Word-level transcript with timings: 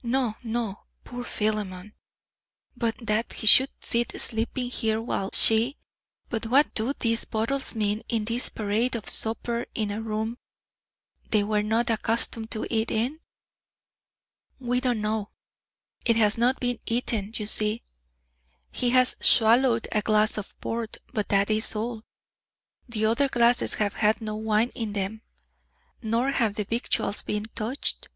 "No, 0.00 0.36
no, 0.42 0.86
poor 1.04 1.22
Philemon! 1.22 1.92
But 2.74 2.96
that 3.06 3.30
he 3.34 3.46
should 3.46 3.68
sit 3.80 4.18
sleeping 4.18 4.70
here 4.70 5.02
while 5.02 5.28
she 5.34 5.76
But 6.30 6.46
what 6.46 6.72
do 6.72 6.94
these 6.98 7.26
bottles 7.26 7.74
mean 7.74 8.02
and 8.08 8.26
this 8.26 8.48
parade 8.48 8.94
of 8.96 9.06
supper 9.06 9.66
in 9.74 9.90
a 9.90 10.00
room 10.00 10.38
they 11.30 11.44
were 11.44 11.62
not 11.64 11.90
accustomed 11.90 12.50
to 12.52 12.66
eat 12.72 12.90
in?" 12.90 13.20
"We 14.58 14.80
don't 14.80 15.02
know. 15.02 15.32
It 16.06 16.16
has 16.16 16.38
not 16.38 16.58
been 16.58 16.78
eaten, 16.86 17.32
you 17.36 17.44
see. 17.44 17.82
He 18.72 18.90
has 18.90 19.14
swallowed 19.20 19.88
a 19.92 20.00
glass 20.00 20.38
of 20.38 20.58
port, 20.62 20.96
but 21.12 21.28
that 21.28 21.50
is 21.50 21.74
all. 21.76 22.02
The 22.88 23.04
other 23.04 23.28
glasses 23.28 23.74
have 23.74 23.94
had 23.94 24.22
no 24.22 24.36
wine 24.36 24.70
in 24.74 24.94
them, 24.94 25.20
nor 26.00 26.30
have 26.30 26.54
the 26.54 26.64
victuals 26.64 27.20
been 27.22 27.44
touched." 27.54 28.08